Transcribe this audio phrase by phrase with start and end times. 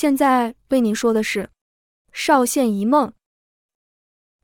[0.00, 1.42] 现在为您说的是
[2.12, 3.08] 《少县一梦》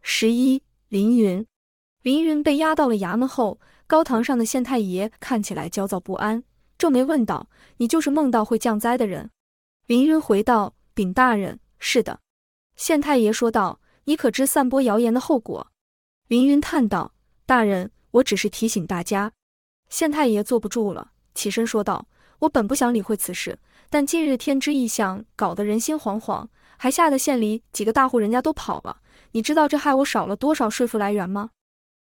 [0.03, 0.61] 十一。
[0.89, 1.47] 凌云，
[2.03, 6.43] 凌云被押到了衙门后，高堂上的县太爷看起来焦躁不安，
[6.77, 7.49] 皱眉问道
[7.79, 9.31] ：“你就是梦到会降灾的人？”
[9.87, 12.19] 凌云回道：“禀大人，是的。”
[12.75, 15.71] 县太爷说道：“你可知散播谣言的后果？”
[16.27, 17.15] 凌云叹道
[17.47, 19.31] ：“大人，我只是提醒大家。”
[19.89, 22.09] 县太爷坐不住了，起身说道
[22.41, 23.57] ：“我本不想理会此事。”
[23.91, 28.99] 但近日天之异象，搞得人心惶惶，还吓得县里几个大户人家都跑了。
[29.33, 31.51] 你知道这害我少了多少税赋来源吗？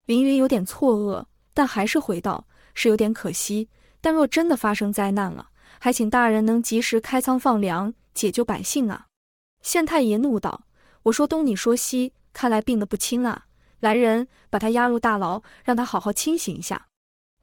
[0.05, 3.69] 凌云有点错愕，但还是回道：“是有点可惜。
[4.01, 9.07] 但若真的发生灾难了，还请大人能及时开仓放粮，解救百姓啊！”
[9.63, 10.65] 县太爷怒道
[11.03, 13.45] ：“我说东你说西，看来病得不轻啊！
[13.79, 16.87] 来人，把他押入大牢，让他好好清醒一下。”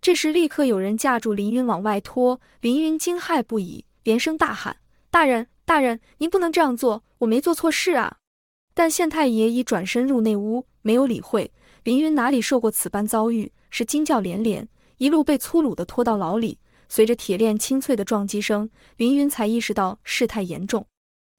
[0.02, 3.84] 这时立刻有人架住凌云往外拖，凌云惊骇不已。
[4.02, 4.76] 连声大喊
[5.10, 7.04] ：“大人，大人，您不能这样做！
[7.18, 8.18] 我没做错事啊！”
[8.74, 11.52] 但县太爷已转身入内屋，没有理会
[11.84, 12.14] 凌云。
[12.14, 16.58] 哪里受过此般遭遇，是惊叫连连，一路被粗鲁地拖到牢里。
[16.88, 20.86] 随着铁链清脆的撞击声，凌云才意识到事态严重。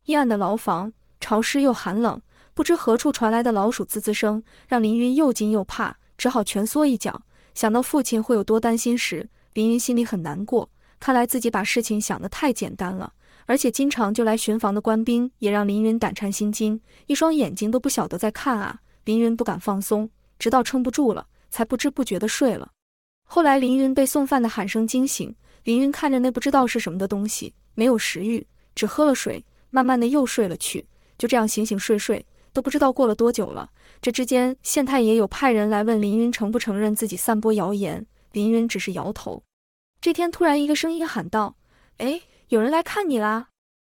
[0.06, 2.22] 阴暗的牢房，潮湿又寒冷，
[2.54, 7.24] 不知何处传来的老鼠滋滋声，让凌云又惊又怕，只好蜷缩一角。
[7.54, 10.70] 想到父亲会有多担心时，凌云心里很难过。
[11.02, 13.12] 看来自己把事情想得太简单了，
[13.48, 18.80] 而且经常就来巡防的官兵也让林云胆颤心惊，一双眼睛都不晓得在看啊！
[19.06, 20.08] 林云不敢放松，
[20.38, 22.70] 直到撑不住了，才不知不觉的睡了。
[23.24, 30.86] 后来林云被送饭的喊声惊醒，林云看着那不知道是什么的东西，没有食欲，只喝了水，慢慢的又睡了去。
[31.18, 33.68] 就这样醒醒睡睡，都不知道过了多久了。
[34.04, 39.42] 这之间，县太爷有派人来问林云承不承认自己散播谣言，林云只是摇头。
[40.02, 41.58] 这天突然，一个声音喊道
[41.98, 43.50] ：“哎，有人来看你啦！”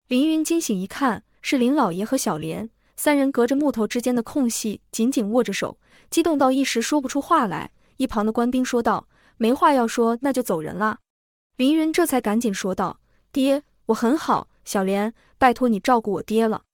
[0.06, 5.78] 凌云惊醒一看，是林老爷和小莲三人，隔着木头之间的空隙，紧紧握着手，
[6.10, 7.70] 激动到一时说不出话来。
[7.96, 10.98] 一旁的官兵说道：“没话要说，那就走人了。”
[11.56, 13.00] 凌云这才赶紧说道
[13.32, 16.64] ：“爹，我很好，小莲，拜托你照顾我爹了。”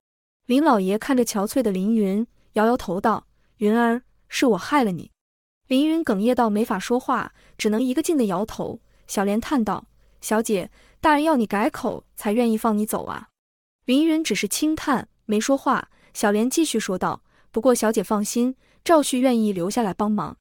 [0.47, 5.13] 林老爷看着憔悴的凌云，摇摇头道：“云儿，是我害了你。”
[5.69, 8.81] 凌云哽咽到没法说话，只能一个劲的摇头。
[9.11, 9.89] 小莲叹道
[10.23, 13.27] ：“小姐，大人要你改口，才愿意放你走啊。”
[13.85, 15.91] 林云只是轻叹，没说话。
[16.15, 18.55] 小莲继续说道：“不过小姐放心，
[18.85, 20.37] 赵旭愿意留下来帮忙。”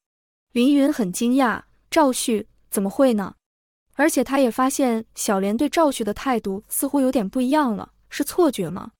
[0.53, 3.33] 林云很惊讶：“赵旭怎么会呢？”
[3.97, 8.91] 而且他也发现小莲对赵旭的态度似乎有点不一样了，是错觉吗？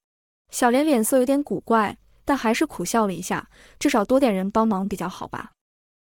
[0.50, 3.48] 小莲脸色有点古怪，但还是苦笑了一下，
[3.78, 5.52] 至少多点人帮忙比较好吧。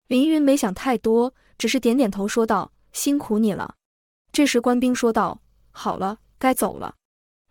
[0.08, 2.72] 林云没想太多，只是点点头说道。
[2.92, 3.76] 辛苦你了。
[4.32, 5.42] 这时，官兵说道
[5.72, 6.96] ：“好了，该走了。”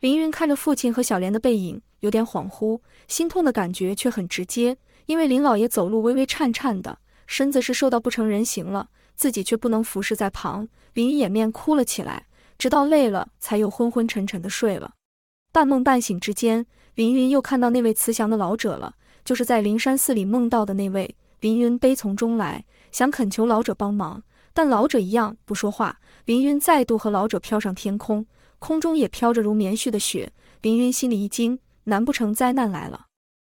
[0.01, 4.77] 林云看着父亲和小莲的背影，有点恍惚，心痛的感觉却很直接。
[5.07, 10.69] 因为林老爷走路微微颤颤的，身子是瘦到不成人形了，自己却不能服侍在旁。
[10.95, 12.27] 林云掩面哭了起来，
[12.57, 14.93] 直到累了，才又昏昏沉沉的睡了。
[15.51, 18.95] 半梦半醒之间，林云又看到那位慈祥的老者了，
[19.25, 21.17] 就是在灵山寺里梦到的那位。
[21.41, 24.23] 林云悲从中来，想恳求老者帮忙。
[24.59, 26.01] 但老者一样不说话。
[26.25, 28.27] 凌云再度和老者飘上天空，
[28.59, 30.33] 空中也飘着如棉絮的雪。
[30.63, 33.07] 凌云心里一惊，难不成灾难来了？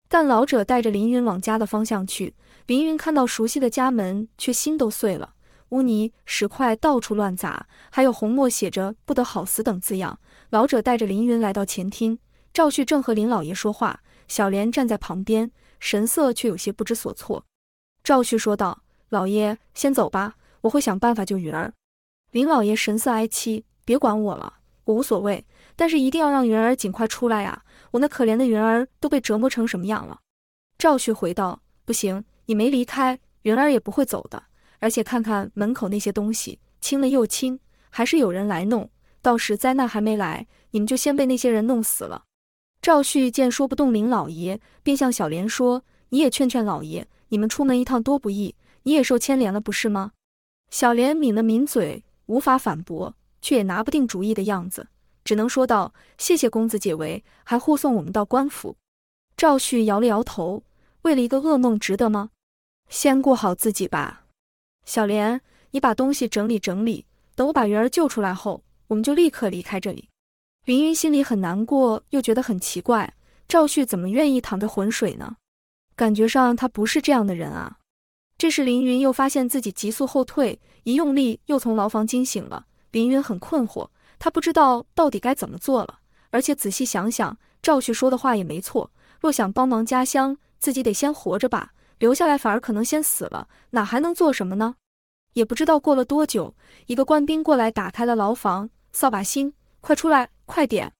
[0.08, 2.36] 但老者带着凌云往家的方向去。
[2.68, 5.34] 凌云看到熟悉的家门，却心都碎了。
[5.72, 10.18] 污泥石块到处乱砸，还有红墨写着“不得好死”等字样。
[10.52, 12.18] 老者带着凌云来到前厅，
[12.54, 14.00] 赵旭正和林老爷说话，
[14.30, 17.44] 小莲站在旁边，神色却有些不知所措。
[18.06, 21.74] 赵旭说道：“老爷，先走吧。”我会想办法救云儿。
[22.32, 24.52] 林老爷神色哀戚，别管我了，
[24.86, 27.64] 我无所谓，但是一定要让云儿尽快出来呀！
[27.92, 30.20] 我那可怜的云儿都被折磨成什么样了？
[30.78, 34.42] 赵旭回道：“不行，你没离开，云儿也不会走的。
[34.80, 37.60] 而且看看门口那些东西，清了又清，
[37.90, 38.90] 还是有人来弄。
[39.22, 42.24] 到时灾难还没来，你们就先被那些人弄死了。”
[42.82, 50.14] 赵旭见说不动林老爷，便向小莲说：“你也劝劝老爷，你们出门一趟多不易，你也受牵连了，不是吗？”
[50.74, 54.88] 小莲抿了抿嘴，无法反驳，却也拿不定主意的样子，
[55.24, 58.76] 只能说道：“谢谢公子解围，还护送我们到官府。”
[59.38, 60.64] 赵旭摇了摇头，
[61.04, 62.32] 为了一个噩梦值得吗？
[62.90, 64.26] 先顾好自己吧。
[64.84, 65.40] 小莲，
[65.70, 67.06] 你把东西整理整理，
[67.36, 70.10] 等我把云儿救出来后，我们就立刻离开这里。
[70.66, 73.14] 云云心里很难过，又觉得很奇怪，
[73.48, 75.36] 赵旭怎么愿意淌着浑水呢？
[75.96, 77.78] 感觉上他不是这样的人啊。
[78.38, 82.66] 这时，凌云又发现自己急速后退，一用力又从牢房惊醒了。
[82.92, 83.88] 凌云很困惑，
[84.20, 86.00] 他不知道到底该怎么做了，
[86.30, 88.92] 而且仔细想想，赵旭说的话也没错。
[89.20, 94.76] 若想帮忙家乡，自己得先活着吧，留下来反而可能先死了，哪还能做什么呢？
[95.34, 96.54] 也不知道过了多久，
[96.88, 100.92] 一个官兵过来打开了牢房，扫把星，快出来，快点！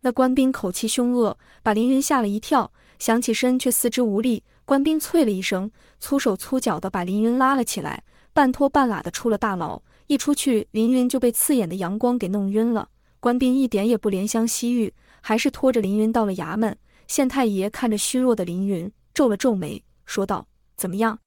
[0.00, 4.42] 那官兵口气凶恶，把凌云吓了一跳，想起身却四肢无力。
[4.64, 5.70] 官兵啐了一声，
[6.00, 8.02] 粗手粗脚的把凌云拉了起来，
[8.32, 9.82] 半拖半拉的出了大牢。
[10.06, 12.88] 一出去，凌云就被刺眼的阳光给弄晕了。
[13.20, 16.76] 官兵一点也不怜香惜玉，还是拖着凌云到了衙门。
[17.06, 20.46] 县太爷看着虚弱的凌云，皱了皱眉，说道
[20.76, 21.18] ：“怎么样？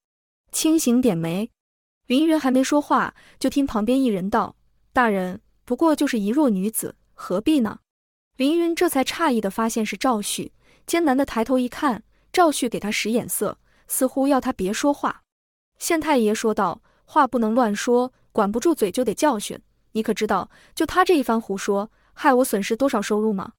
[0.52, 1.50] 清醒点没？”
[2.08, 4.56] 凌云还没说话，就听旁边一人道
[4.94, 7.80] ：“大人，不过就是一弱女子，何必呢？”
[8.38, 10.54] 凌云这才诧异的发现是赵旭，
[10.86, 13.58] 艰难的抬头一看，赵旭给他使眼色，
[13.88, 15.24] 似乎要他别说话。
[15.80, 19.60] 县太爷说道：“话不能乱说，管不住嘴就得教训。
[19.94, 23.54] 你可知道，就他这一番胡说，害我损失多少收入吗？”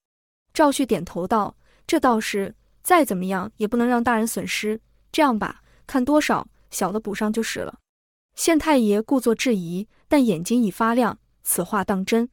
[0.53, 1.57] 赵旭点头道。
[1.87, 4.79] 这倒是，再怎么样也不能让大人损失。
[5.11, 7.79] 这样吧，看多少，小的补上就是了。
[8.35, 12.29] 县太爷故作质疑，但眼睛已发亮，此话当真？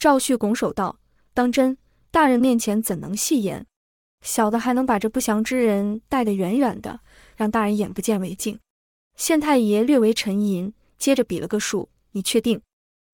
[0.00, 0.98] 赵旭拱手道
[1.32, 1.78] ：“当真，
[2.10, 3.67] 大人面前怎能戏言？
[4.20, 7.00] 小的还能把这不祥之人带得远远的，
[7.36, 8.58] 让大人眼不见为净。”
[9.16, 12.60] 县太爷略为沉吟，接着比了个数：“你确定？”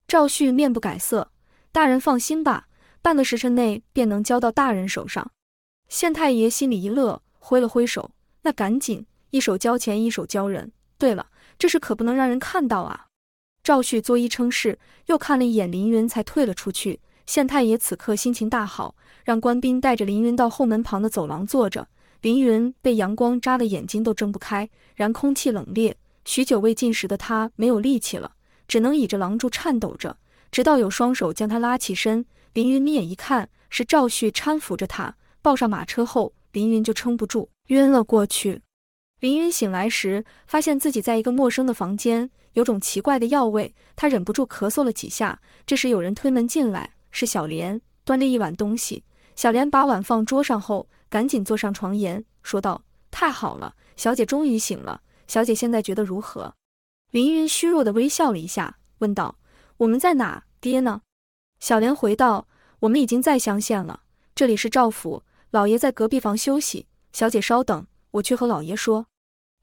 [0.07, 1.31] 赵旭面不改色
[1.71, 2.67] ：“大人放心吧，
[3.01, 5.31] 半个时辰内便能交到大人手上。”
[5.89, 8.11] 县太爷心里一乐，挥了挥手
[8.43, 10.71] ：“那赶紧，一手交钱，一手交人。
[10.97, 13.07] 对了，这事可不能让人看到啊。”
[13.63, 16.99] 赵旭作揖称是，又看了一眼凌云，才退了出去。
[17.25, 21.87] 县太爷此刻心情大好，让官兵带着凌云到后门旁的走廊坐着。
[22.21, 25.93] 凌云被阳光扎得眼睛都睁不开，然空气冷冽，
[26.23, 28.31] 许久未进食的他没有力气了，
[28.67, 30.17] 只能倚着廊柱颤抖着，
[30.51, 32.25] 直到有双手将他拉起身。
[32.53, 35.15] 凌云眯眼一看，是赵旭搀扶着他。
[35.41, 38.61] 抱上马车后，凌云就撑不住，晕了过去。
[39.19, 45.39] 凌云醒来时，发现自己在一个陌生的房间，有种奇怪的药味，他忍不住咳嗽了几下。
[45.67, 49.05] 这时有人推门进来，是小莲，端着一碗东西。
[49.37, 55.01] 小莲把碗放桌上后，赶紧坐上床沿，说道：“太好了，小姐终于醒了。
[55.25, 56.53] 小姐现在觉得如何？”
[57.11, 59.37] 凌云虚弱的微笑了一下，问道
[59.77, 60.43] ：“我们在哪？
[60.59, 61.03] 爹呢？”
[61.61, 62.49] 小莲回道
[62.81, 64.01] ：“我们已经在乡县了，
[64.35, 69.05] 这里是赵府。”老爷在隔壁房休息，小姐稍等，我去和老爷说。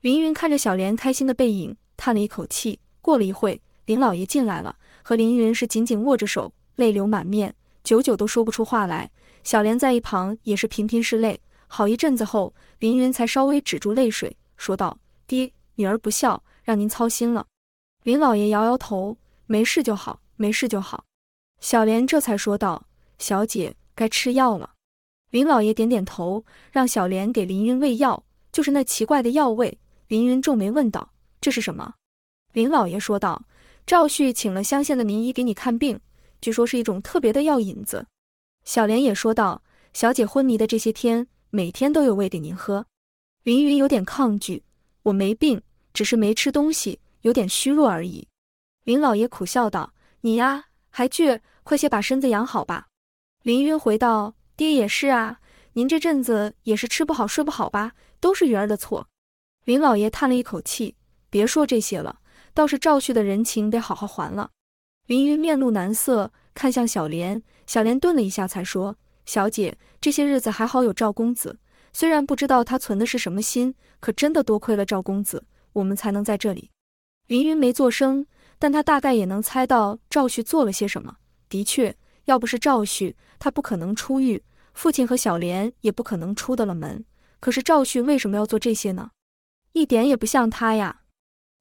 [0.00, 2.80] 凌云看着小莲开心的背影，叹了一口气。
[3.02, 7.54] 过了一会，林老爷进来了，和凌云是紧紧握着手，泪流满面，
[7.84, 9.10] 久久都说不出话来。
[9.44, 11.40] 小莲在一旁也是频频拭泪。
[11.66, 17.46] 好一阵子后，凌云才稍微止住泪水，说道：“爹，女儿不孝，让您操心了。”
[18.04, 19.16] 林老爷摇摇头
[19.46, 21.04] ：“没事就好，没事就好。”
[21.60, 22.86] 小莲这才说道
[23.18, 24.70] ：“小姐该吃药了。”
[25.30, 28.22] 林老爷点点头，让小莲给林云喂药，
[28.52, 29.78] 就是那奇怪的药味。
[30.08, 31.10] 林云皱眉问道
[31.40, 31.94] ：“这是什么？”
[32.52, 33.42] 林老爷说道
[33.86, 35.98] ：“赵旭请了乡县的名医给你看病，
[36.42, 38.06] 据说是一种特别的药引子。”
[38.64, 39.62] 小莲也说道
[39.94, 42.84] ：“小姐昏迷的这些天，每天都有喂给您喝。”
[43.44, 44.62] 林云有点抗拒
[45.04, 45.62] ：“我没病，
[45.94, 48.28] 只是没吃东西，有点虚弱而已。”
[48.84, 52.88] 林老爷苦笑道：“你呀，还倔，快些把身子养好吧。”
[53.42, 54.34] 林云回道。
[54.54, 55.40] 爹也是啊，
[55.72, 57.94] 您这阵子也是吃不好睡不好吧？
[58.20, 59.08] 都是云儿的错。
[59.64, 60.94] 林老爷叹了一口气，
[61.30, 62.20] 别说这些了，
[62.52, 64.50] 倒是赵旭的人情得好好还了。
[65.06, 71.58] 林云面露难色，看向小莲，小莲顿了一下，才说：“小姐，这些日子还好有赵公子，
[71.92, 76.70] 虽然不知道他存的是什么心，可真的多亏了赵公子，我们才能在这里。”
[77.28, 78.26] 林云没做声，
[78.58, 81.16] 但他大概也能猜到赵旭做了些什么。
[81.48, 81.96] 的确。
[82.26, 84.44] 要不是赵旭，他不可能出狱，
[84.74, 87.04] 父亲和小莲也不可能出得了门。
[87.40, 89.10] 可是赵旭为什么要做这些呢？
[89.72, 91.00] 一点也不像他呀。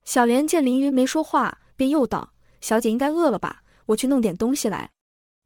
[0.06, 3.64] 小莲见林云没说话，便又道：“小姐应该饿了吧？
[3.88, 4.90] 我去弄点东西来。”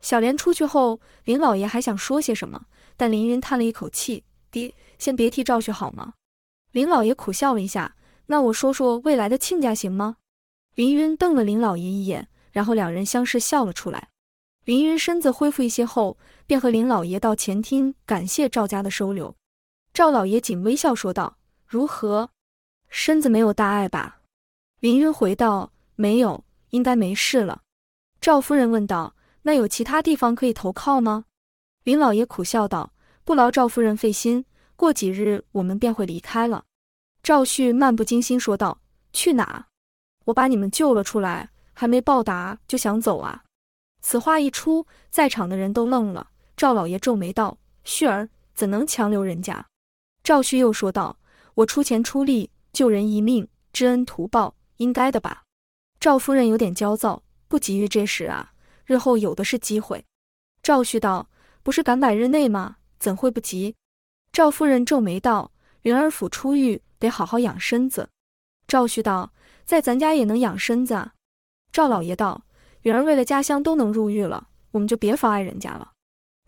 [0.02, 6.14] 小莲出去后，林老爷还想说些什么，但林云叹了一口气：“爹，先别提赵旭好吗？”
[6.72, 7.96] 林老爷苦笑了一下
[8.28, 10.18] ：“那我说说未来的亲家行吗？”
[10.76, 14.10] 林云瞪了林老爷一眼，然后两人相视笑了出来。
[14.66, 19.36] 林云身子恢复一些后，便和林老爷到前厅感谢赵家的收留。
[19.94, 22.30] 赵老爷仅微笑说道：“如何，
[22.90, 24.20] 身子没有大碍吧？”
[24.82, 26.44] 林云回道：“没有，
[26.76, 27.62] 应该没事了。”
[28.20, 31.26] 赵夫人问道：“那有其他地方可以投靠吗？”
[31.84, 32.92] 林老爷苦笑道
[33.24, 36.66] ：“不劳赵夫人费心，过几日我们便会离开了。”
[37.24, 38.80] 赵旭漫不经心说道
[39.14, 39.68] ：“去哪？
[40.26, 43.44] 我把你们救了出来，还没报答就想走啊？”
[44.02, 46.28] 此话一出，在场的人都愣了。
[46.58, 49.66] 赵老爷皱眉道：“旭儿怎能强留人家？”
[50.24, 51.18] 赵旭又说道
[51.56, 55.44] ：“我出钱出力救人一命，知恩图报，应该的吧？”
[56.06, 58.54] 赵夫人有点焦躁，不急于这事啊，
[58.86, 60.06] 日后有的是机会。
[60.62, 61.30] 赵旭道
[61.64, 62.76] ：“不是赶百日内吗？
[63.00, 63.76] 怎会不急？”
[64.32, 68.08] 赵夫人皱眉道：“云儿府出狱，得好好养身子。”
[68.70, 69.34] 赵旭道
[69.66, 71.16] ：“在咱家也能养身子。”啊。”
[71.74, 72.44] 赵老爷道
[72.86, 75.94] ：“云儿为了家乡都能入狱了，我们就别妨碍人家了。”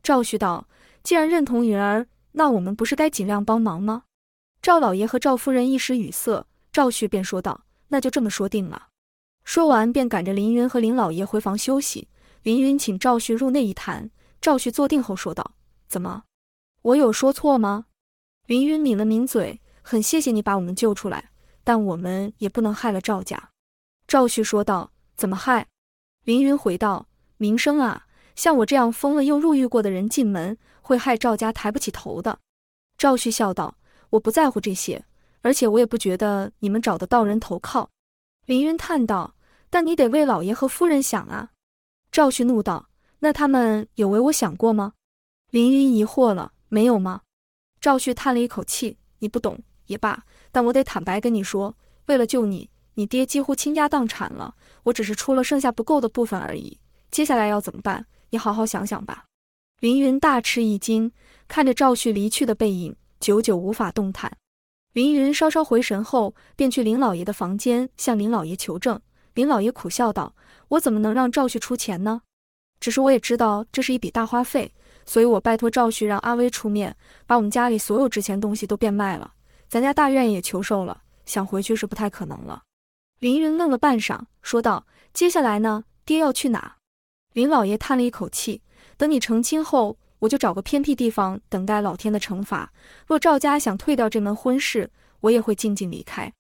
[0.03, 0.67] 赵旭道
[1.01, 4.03] ：“既然认同云儿，那我们不是该尽量帮忙吗？”
[4.61, 8.86] 赵老爷和赵夫人一时语塞，赵旭便说道：“那就这么说定了。”
[9.47, 12.09] 说完便赶着林云和林老爷回房休息。
[12.43, 14.11] 林云请赵旭入内一谈，
[14.41, 15.53] 赵旭坐定后说道
[15.87, 16.23] ：“怎么？”
[16.83, 17.85] 我有说错吗？
[18.45, 21.31] 林云抿了抿嘴，很谢谢你把我们救出来，
[21.63, 23.51] 但我们也不能害了赵家。
[24.05, 25.65] 赵旭说道：“怎么害？”
[26.25, 27.07] 林云回道
[27.39, 32.37] ：“名声啊，像我这样疯了又入狱过的人进门，会害赵家抬不起头的。”
[32.99, 33.77] 赵旭笑道
[34.11, 35.05] ：“我不在乎这些，
[35.41, 37.89] 而且我也不觉得你们找得到人投靠。”
[38.45, 39.33] 林云叹道
[39.69, 41.51] ：“但你得为老爷和夫人想啊。”
[42.11, 44.93] 赵旭怒道：“那他们有为我想过吗？”
[45.51, 46.53] 林云疑惑了。
[46.69, 47.21] 没有吗？
[47.79, 56.77] 赵旭叹了一口气：“你不懂也罢，但我得坦白跟你说，为了救你，你爹几乎倾家荡产了，我只是出了剩下不够的部分而已。
[57.09, 58.05] 接下来要怎么办？
[58.31, 59.23] 你好好想想吧。”
[59.79, 61.09] 林云大吃一惊，
[61.47, 64.29] 看着赵旭离去的背影，久久无法动弹。
[64.91, 68.99] 林云稍稍回神后，便去林老爷的房间向林老爷求证。
[69.37, 70.33] 林老爷苦笑道
[70.69, 72.23] ：“我怎么能让赵旭出钱呢？
[72.79, 74.73] 只是我也知道这是一笔大花费。”
[75.05, 79.35] 所以我拜托赵旭让阿威出面，把我们家里所有值钱东西都变卖了，
[79.69, 82.63] 咱家大院也求售了，想回去是不太可能了。
[83.19, 85.83] 林云愣了半晌，说道：“接下来呢？
[86.03, 86.77] 爹要去哪？”
[87.33, 88.63] 林老爷叹了一口气
[88.97, 92.73] ：“等你成亲后，我就找个偏僻地方等待老天的惩罚。
[93.05, 94.89] 若赵家想退掉这门婚事，
[95.19, 96.33] 我也会静静离开。”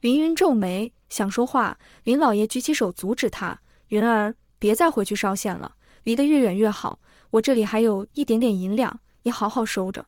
[0.00, 5.74] 林云皱眉想说话，林老爷举起手阻止他：“云儿，别再回去烧线了，
[6.04, 7.00] 离得越远越好。”
[7.30, 10.06] 我这里还有一点点银两，你好好收着。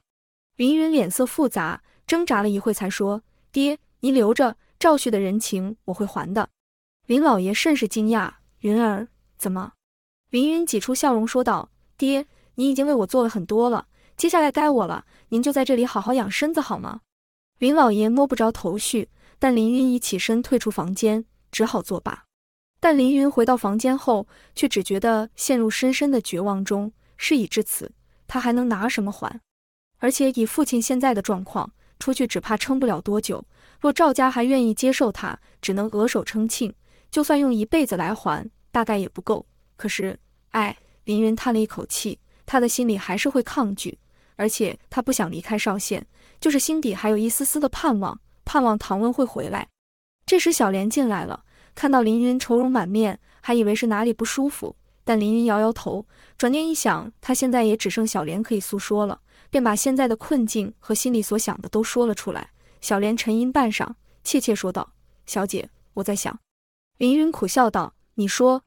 [0.57, 3.21] 林云脸色复杂，挣扎了一会，才说
[3.51, 6.49] ：“爹，你留着，赵旭的人情我会还的。”
[7.07, 9.73] 林老爷甚是惊讶：“云儿，怎么？”
[10.31, 11.69] 林云挤出笑容说道
[11.99, 15.05] ：“爹，你已经为我做了很多了，接下来该我了。
[15.31, 17.01] 您就在这里好好养身子好吗？”
[17.59, 22.27] 林老爷摸不着头绪，但林云已起身退出房间，只好作罢。
[22.79, 26.93] 但林云回到房间后，却只觉得陷入深深的绝望中。
[27.17, 27.91] 事已至此，
[28.29, 29.41] 他还能拿什么还？
[29.99, 33.45] 而且以父亲现在的状况，出去只怕撑不了多久。
[33.81, 36.73] 若赵家还愿意接受他，只能额手称庆。
[37.11, 39.45] 就算用一辈子来还，大概也不够。
[39.77, 40.19] 可是，
[40.51, 43.99] 哎，林云叹了一口气，他的心里还是会抗拒，
[44.37, 46.07] 而且他不想离开邵县，
[46.39, 49.69] 就是心底还有一丝丝的盼望，盼望唐温会回来。
[50.27, 51.45] 这时，小莲进来了，
[51.75, 54.77] 看到林云愁容满面，还以为是哪里不舒服。
[55.03, 56.07] 但林云摇摇头，
[56.39, 59.21] 转念一想，他现在也只剩小莲可以诉说了，
[59.51, 62.51] 便把现在的困境和心里所想的都说了出来。
[62.81, 64.93] 小莲沉吟半晌，怯怯说道
[65.27, 66.39] ：“小姐，我在想。”
[66.99, 68.63] 林云苦笑道：“你说。”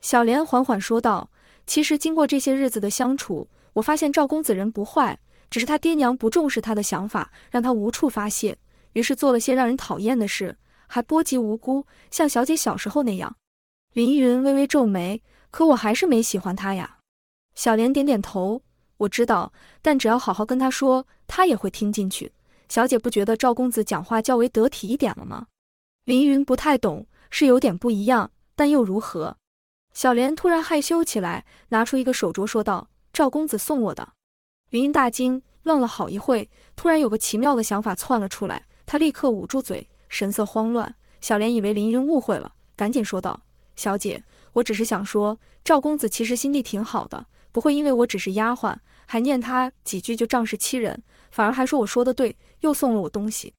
[0.00, 1.30] 小莲缓缓说道
[1.66, 5.18] ：“其实经过这些日子的相处，我发现赵公子人不坏，
[5.50, 8.56] 只是他爹娘不重视他的想法，让他无处发泄，
[8.92, 10.56] 于是做了些让人讨厌的事，
[10.86, 13.36] 还波及无辜，像小姐小时候那样。”
[13.92, 15.22] 林云微微皱眉。
[15.50, 16.98] 可我还是没喜欢他呀。
[17.56, 18.62] 小莲点点头，
[18.98, 22.32] 我知道，但只要好好跟他说，他也会听进去。
[22.68, 25.48] 小姐不觉得赵公子讲话较为得体一点了吗？
[26.04, 29.36] 林云不太懂，是有点不一样，但又如何？
[29.92, 34.12] 小莲突然害羞起来，拿出一个手镯，说道：“赵公子送我的。”
[34.70, 40.96] 凌云大惊，愣了好一会，突然有个奇妙的想法窜了出来，他立刻捂住嘴，神色慌乱。
[41.20, 43.40] 小莲以为凌云误会了，赶紧说道
[43.76, 53.54] ：“小姐。”我只是想说，赵公子其实心地挺好的，不会因为我只是丫鬟，还念他几句就仗势欺人，反而还说我说的对，又送了我东西。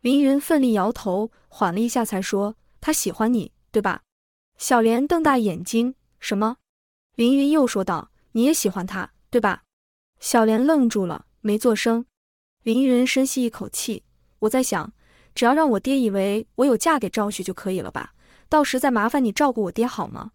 [0.00, 4.02] 凌云奋力摇头，缓了一下才说：“他喜欢你，对吧？”
[4.58, 6.56] 小莲瞪大眼睛：“什么？”
[7.14, 9.62] 凌云又说道：“你也喜欢他，对吧？”
[10.18, 12.04] 小莲愣住了，没作声。
[12.64, 14.02] 凌云深吸一口气
[14.42, 14.92] ：“我在想，
[15.34, 18.12] 只要让我爹以为我有嫁给赵旭就可以了吧。”
[18.48, 20.32] 到时再麻烦你照顾我爹好吗？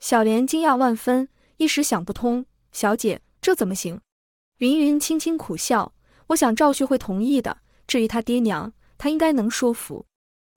[0.00, 1.28] 小莲惊讶万分，
[1.58, 2.44] 一时想不通。
[2.72, 4.00] 小姐，这怎么行？
[4.58, 5.94] 云云轻轻苦笑，
[6.26, 7.58] 我想赵旭会同意的。
[7.86, 10.04] 至于他爹娘，他应该能说服。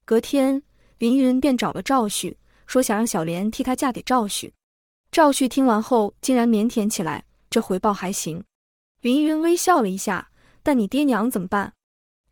[0.03, 0.63] 隔天，
[0.97, 4.51] 云云便找了赵旭，说想让小莲替他嫁给赵旭。
[5.11, 8.43] 赵旭听完后，竟然腼腆起来，这回报还行。
[9.01, 10.31] 凌云微笑了一下，
[10.63, 11.73] 但你爹娘怎么办？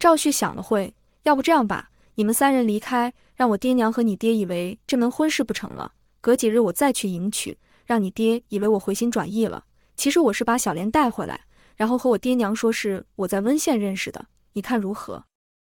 [0.04, 9.64] 赵旭想了会，要不这样吧，你们三人离开，让我爹娘和你爹以为这门婚事不成了，隔几日我再去迎娶，让你爹以为我回心转意了。
[9.96, 11.46] 其实我是把小莲带回来，
[11.78, 15.24] 然后和我爹娘说是我在温县认识的，你看如何？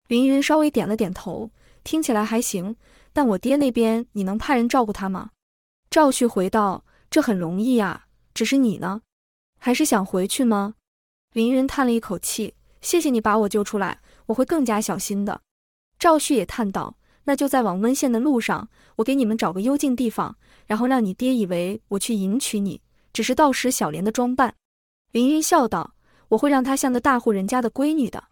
[0.08, 1.50] 凌云稍微点了点头，
[1.84, 2.76] 听起来还行。
[3.12, 5.32] 但我爹那边你能派人照顾他吗？
[5.90, 8.06] 赵旭回道：“这很容易啊，
[8.36, 9.02] 只是你呢，
[9.58, 10.76] 还是想回去吗？”
[11.34, 15.42] 凌云叹了一口气：“谢谢你把我救出来，我会更加小心的。”
[16.00, 16.96] 赵旭也叹道
[17.26, 22.82] ：“那就在往温县的路上，我给你们找个幽静地方，然后让你爹以为我去迎娶你，
[23.14, 24.56] 只是到时小莲的装扮。”
[25.12, 25.96] 凌云笑道
[26.30, 28.26] ：“我会让她像个大户人家的闺女的。”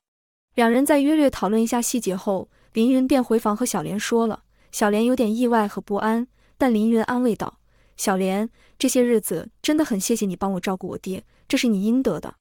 [0.56, 4.44] 两人在约略讨论一下细节后，凌云便回房和小莲说了。
[4.72, 6.28] 小莲有点意外和不安，
[6.58, 7.60] 但凌云安慰道
[7.98, 8.50] ：“小莲，
[8.80, 12.36] 这些日子真的很谢谢你帮我照顾我爹，这是你应得的。”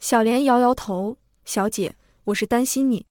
[0.00, 1.94] 小莲摇摇头：“小姐，
[2.24, 3.06] 我是担心你。”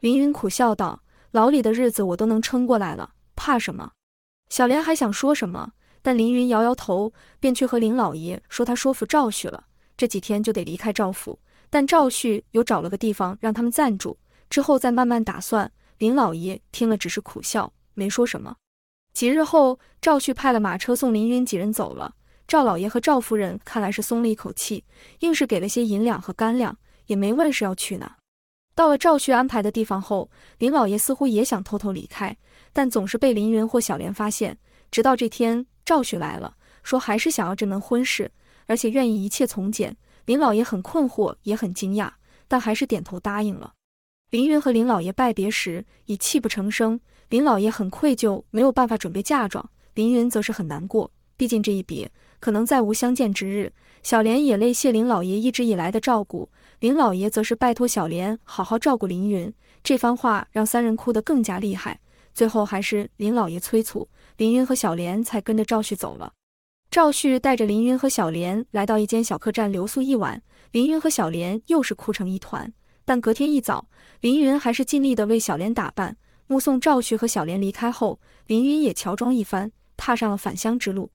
[0.00, 3.92] 凌云苦笑道：“牢里的日子我都能撑过来了，怕什么？”
[4.50, 9.64] 小莲还想说什么，但凌云摇摇头，便去和林老爷说他说服赵旭了，
[9.96, 11.38] 这几天就得离开赵府。
[11.70, 14.18] 但赵旭又找了个地方让他们暂住，
[14.50, 15.72] 之后再慢慢打算。
[15.96, 18.56] 林老爷听了只是苦笑，没说什么。
[19.14, 22.14] 几日后，赵旭派了马车送林云几人走了。
[22.46, 24.84] 赵老爷和赵夫人看来是松了一口气，
[25.20, 26.76] 硬是给了些银两和干粮，
[27.06, 28.18] 也没问是要去哪。
[28.74, 32.36] 到了赵旭安排的地方后，林老爷似乎也想偷偷离开，
[32.72, 34.56] 但总是被林云或小莲发现。
[34.90, 38.30] 直到这天，赵旭来了，说还是想要这门婚事，
[38.66, 39.96] 而且愿意一切从简。
[40.24, 42.10] 林老爷很困惑，也很惊讶，
[42.48, 43.72] 但还是点头答应了。
[44.30, 46.98] 林云和林老爷拜别时已泣不成声，
[47.28, 49.62] 林老爷很愧疚，没有办法准备嫁妆；
[49.94, 52.10] 林云则是很难过，毕竟这一别
[52.40, 53.72] 可能再无相见之日。
[54.02, 56.48] 小莲也泪谢林老爷一直以来的照顾，
[56.80, 59.52] 林老爷则是拜托小莲好好照顾林云。
[59.84, 62.00] 这番话让三人哭得更加厉害，
[62.34, 66.32] 最后还是林老爷催促，林云和小莲才跟着赵旭走了。
[66.90, 70.42] 赵旭带着林云和小莲来到一间小客栈留宿一晚，
[70.72, 72.72] 林云和小莲又是哭成一团。
[73.04, 73.88] 但隔天一早，
[74.20, 76.16] 林云还是尽力的为小莲打扮。
[76.48, 81.10] 目送赵旭和小莲离开后，林云也乔装一番，踏上了返乡之路。